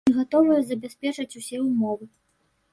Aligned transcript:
Мы 0.09 0.11
гатовыя 0.19 0.61
забяспечыць 0.69 1.37
усе 1.43 1.63
ўмовы. 1.69 2.05